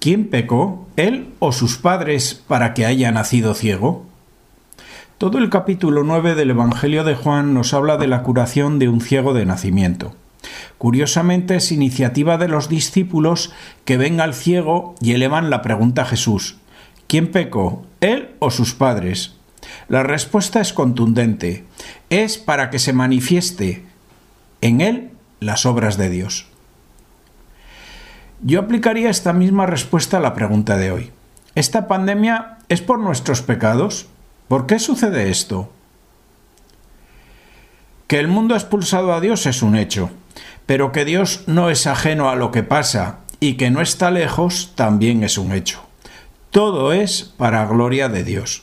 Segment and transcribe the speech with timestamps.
[0.00, 4.04] ¿quién pecó, él o sus padres, para que haya nacido ciego?
[5.18, 9.00] Todo el capítulo 9 del Evangelio de Juan nos habla de la curación de un
[9.00, 10.14] ciego de nacimiento.
[10.78, 13.52] Curiosamente es iniciativa de los discípulos
[13.84, 16.56] que ven al ciego y elevan la pregunta a Jesús
[17.08, 19.34] ¿Quién pecó, él o sus padres?
[19.88, 21.64] La respuesta es contundente.
[22.10, 23.84] Es para que se manifieste
[24.60, 25.10] en él
[25.40, 26.46] las obras de Dios.
[28.40, 31.10] Yo aplicaría esta misma respuesta a la pregunta de hoy.
[31.56, 34.06] ¿Esta pandemia es por nuestros pecados?
[34.46, 35.72] ¿Por qué sucede esto?
[38.06, 40.10] Que el mundo ha expulsado a Dios es un hecho,
[40.66, 44.72] pero que Dios no es ajeno a lo que pasa y que no está lejos
[44.76, 45.82] también es un hecho.
[46.50, 48.62] Todo es para gloria de Dios.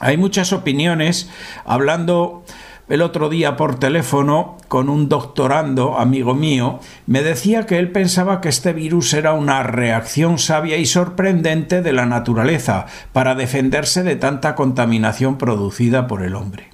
[0.00, 1.30] Hay muchas opiniones
[1.64, 2.44] hablando
[2.90, 8.40] el otro día por teléfono con un doctorando amigo mío, me decía que él pensaba
[8.40, 14.16] que este virus era una reacción sabia y sorprendente de la naturaleza para defenderse de
[14.16, 16.68] tanta contaminación producida por el hombre.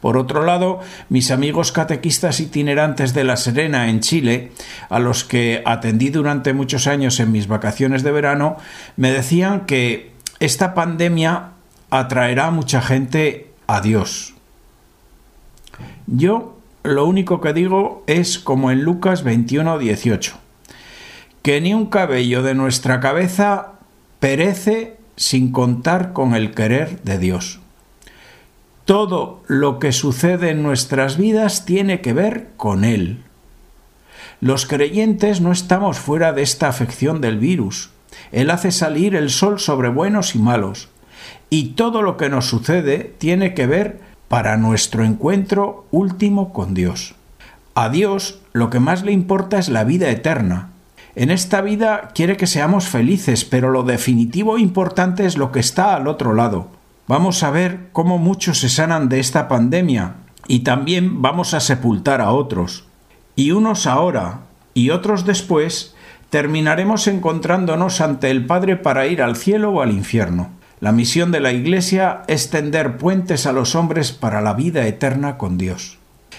[0.00, 4.52] Por otro lado, mis amigos catequistas itinerantes de La Serena, en Chile,
[4.88, 8.56] a los que atendí durante muchos años en mis vacaciones de verano,
[8.96, 11.52] me decían que esta pandemia
[11.90, 14.33] atraerá a mucha gente a Dios,
[16.06, 20.34] yo lo único que digo es como en Lucas 21, 18,
[21.42, 23.72] que ni un cabello de nuestra cabeza
[24.20, 27.60] perece sin contar con el querer de Dios.
[28.84, 33.22] Todo lo que sucede en nuestras vidas tiene que ver con Él.
[34.40, 37.90] Los creyentes no estamos fuera de esta afección del virus.
[38.30, 40.90] Él hace salir el sol sobre buenos y malos.
[41.48, 44.00] Y todo lo que nos sucede tiene que ver
[44.34, 47.14] para nuestro encuentro último con Dios.
[47.76, 50.70] A Dios lo que más le importa es la vida eterna.
[51.14, 55.60] En esta vida quiere que seamos felices, pero lo definitivo e importante es lo que
[55.60, 56.66] está al otro lado.
[57.06, 60.14] Vamos a ver cómo muchos se sanan de esta pandemia
[60.48, 62.86] y también vamos a sepultar a otros.
[63.36, 64.40] Y unos ahora
[64.74, 65.94] y otros después
[66.30, 70.50] terminaremos encontrándonos ante el Padre para ir al cielo o al infierno.
[70.84, 75.38] La misión de la Iglesia es tender puentes a los hombres para la vida eterna
[75.38, 75.96] con Dios.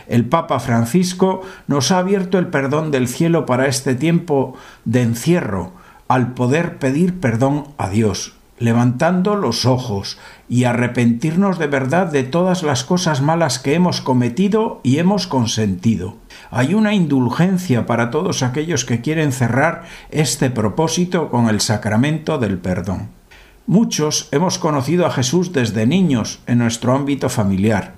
[0.08, 5.72] El Papa Francisco nos ha abierto el perdón del cielo para este tiempo de encierro,
[6.08, 12.62] al poder pedir perdón a Dios, levantando los ojos y arrepentirnos de verdad de todas
[12.62, 16.18] las cosas malas que hemos cometido y hemos consentido.
[16.52, 22.60] Hay una indulgencia para todos aquellos que quieren cerrar este propósito con el sacramento del
[22.60, 23.10] perdón.
[23.68, 27.96] Muchos hemos conocido a Jesús desde niños en nuestro ámbito familiar,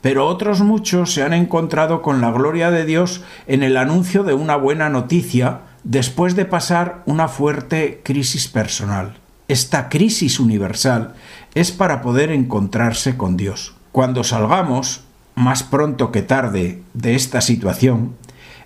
[0.00, 4.34] pero otros muchos se han encontrado con la gloria de Dios en el anuncio de
[4.34, 9.16] una buena noticia después de pasar una fuerte crisis personal.
[9.48, 11.14] Esta crisis universal
[11.56, 13.74] es para poder encontrarse con Dios.
[13.90, 15.00] Cuando salgamos,
[15.34, 18.14] más pronto que tarde, de esta situación,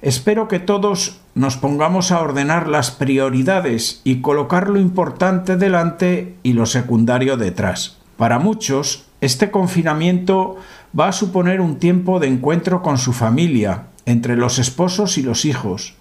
[0.05, 6.53] espero que todos nos pongamos a ordenar las prioridades y colocar lo importante delante y
[6.53, 7.97] lo secundario detrás.
[8.19, 10.57] Para muchos, este confinamiento
[10.99, 15.47] va a suponer un tiempo de encuentro con su familia, entre los esposos y los
[15.47, 15.95] hijos,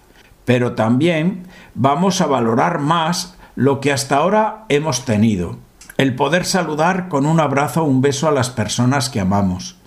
[0.44, 1.44] pero también
[1.74, 5.56] vamos a valorar más lo que hasta ahora hemos tenido.
[5.96, 9.78] El poder saludar con un abrazo o un beso a las personas que amamos,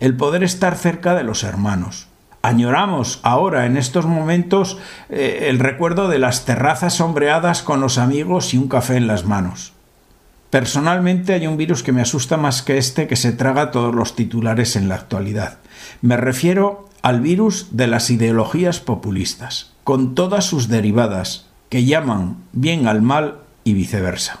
[0.00, 2.05] el poder estar cerca de los hermanos,
[2.46, 8.54] Añoramos ahora, en estos momentos, eh, el recuerdo de las terrazas sombreadas con los amigos
[8.54, 9.72] y un café en las manos.
[10.50, 14.14] Personalmente hay un virus que me asusta más que este que se traga todos los
[14.14, 15.58] titulares en la actualidad.
[16.02, 22.86] Me refiero al virus de las ideologías populistas, con todas sus derivadas, que llaman bien
[22.86, 24.38] al mal y viceversa.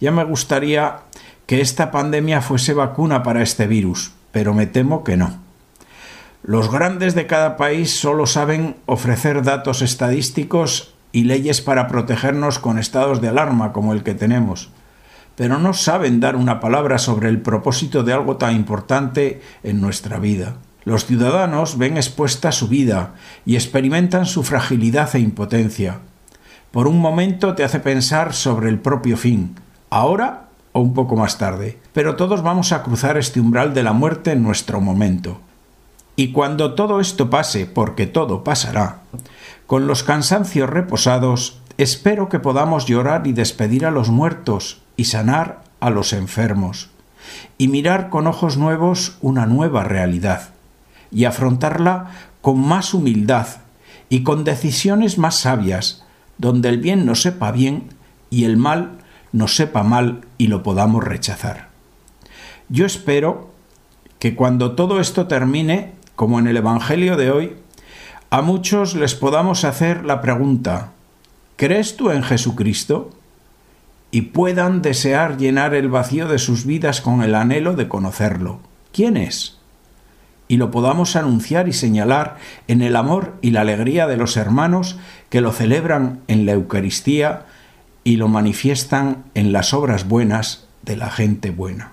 [0.00, 1.00] Ya me gustaría
[1.44, 5.41] que esta pandemia fuese vacuna para este virus, pero me temo que no.
[6.44, 12.78] Los grandes de cada país solo saben ofrecer datos estadísticos y leyes para protegernos con
[12.80, 14.70] estados de alarma como el que tenemos,
[15.36, 20.18] pero no saben dar una palabra sobre el propósito de algo tan importante en nuestra
[20.18, 20.56] vida.
[20.84, 23.14] Los ciudadanos ven expuesta su vida
[23.46, 26.00] y experimentan su fragilidad e impotencia.
[26.72, 29.54] Por un momento te hace pensar sobre el propio fin,
[29.90, 33.92] ahora o un poco más tarde, pero todos vamos a cruzar este umbral de la
[33.92, 35.40] muerte en nuestro momento.
[36.16, 39.00] Y cuando todo esto pase, porque todo pasará,
[39.66, 45.62] con los cansancios reposados, espero que podamos llorar y despedir a los muertos y sanar
[45.80, 46.90] a los enfermos,
[47.56, 50.50] y mirar con ojos nuevos una nueva realidad,
[51.10, 52.10] y afrontarla
[52.40, 53.46] con más humildad
[54.08, 56.04] y con decisiones más sabias,
[56.36, 57.88] donde el bien nos sepa bien
[58.28, 58.98] y el mal
[59.32, 61.68] nos sepa mal y lo podamos rechazar.
[62.68, 63.50] Yo espero
[64.18, 67.56] que cuando todo esto termine, como en el Evangelio de hoy,
[68.30, 70.92] a muchos les podamos hacer la pregunta,
[71.56, 73.10] ¿crees tú en Jesucristo?
[74.10, 78.60] Y puedan desear llenar el vacío de sus vidas con el anhelo de conocerlo.
[78.92, 79.58] ¿Quién es?
[80.48, 82.36] Y lo podamos anunciar y señalar
[82.68, 84.98] en el amor y la alegría de los hermanos
[85.30, 87.46] que lo celebran en la Eucaristía
[88.04, 91.92] y lo manifiestan en las obras buenas de la gente buena.